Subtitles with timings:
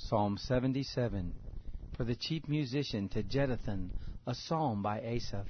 [0.00, 1.34] Psalm 77
[1.96, 3.90] For the chief musician to Jeduthun,
[4.28, 5.48] a psalm by Asaph.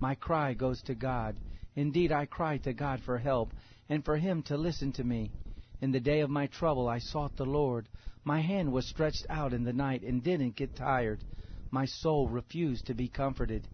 [0.00, 1.38] My cry goes to God.
[1.74, 3.52] Indeed, I cry to God for help,
[3.90, 5.34] and for him to listen to me.
[5.82, 7.90] In the day of my trouble I sought the Lord.
[8.24, 11.22] My hand was stretched out in the night and didn't get tired.
[11.70, 13.68] My soul refused to be comforted.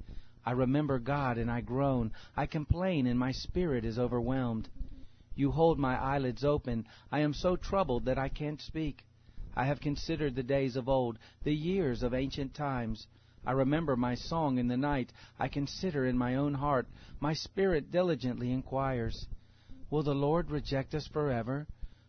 [0.44, 2.10] I remember God and I groan.
[2.36, 4.68] I complain and my spirit is overwhelmed.
[5.36, 6.84] You hold my eyelids open.
[7.12, 9.04] I am so troubled that I can't speak.
[9.54, 13.06] I have considered the days of old, the years of ancient times.
[13.44, 15.12] I remember my song in the night.
[15.38, 16.86] I consider in my own heart.
[17.20, 19.26] My spirit diligently inquires.
[19.90, 21.66] Will the Lord reject us forever?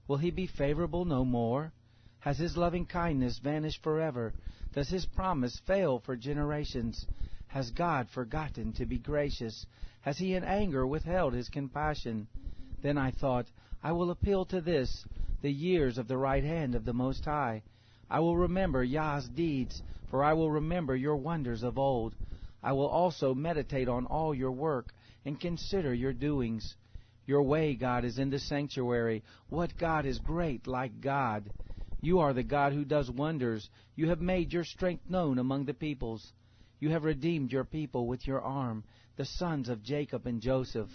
[0.08, 1.74] Will he be favorable no more?
[2.20, 4.34] Has his loving kindness vanished forever?
[4.74, 7.06] Does his promise fail for generations?
[7.48, 9.66] Has God forgotten to be gracious?
[10.02, 12.28] Has he in anger withheld his compassion?
[12.82, 13.48] Then I thought,
[13.84, 15.06] I will appeal to this
[15.44, 17.62] the years of the right hand of the Most High.
[18.10, 22.16] I will remember Yah's deeds, for I will remember your wonders of old.
[22.64, 24.94] I will also meditate on all your work
[25.26, 26.78] and consider your doings.
[27.26, 29.22] Your way, God, is in the sanctuary.
[29.50, 31.52] What God is great like God?
[32.00, 33.70] You are the God who does wonders.
[33.98, 36.32] You have made your strength known among the peoples.
[36.80, 38.86] You have redeemed your people with your arm,
[39.18, 40.90] the sons of Jacob and Joseph.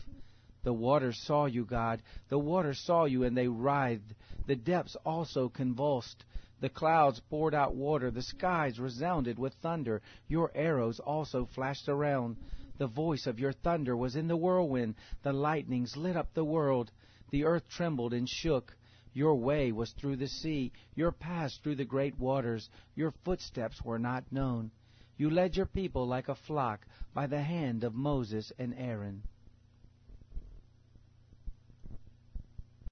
[0.65, 2.03] The waters saw you, God.
[2.29, 4.15] The waters saw you, and they writhed.
[4.47, 6.25] The depths also convulsed.
[6.61, 8.11] The clouds poured out water.
[8.11, 10.03] The skies resounded with thunder.
[10.27, 12.37] Your arrows also flashed around.
[12.79, 14.97] The voice of your thunder was in the whirlwind.
[15.23, 16.91] The lightnings lit up the world.
[17.31, 18.77] The earth trembled and shook.
[19.13, 20.73] Your way was through the sea.
[20.95, 22.69] Your paths through the great waters.
[22.95, 24.71] Your footsteps were not known.
[25.17, 29.23] You led your people like a flock by the hand of Moses and Aaron.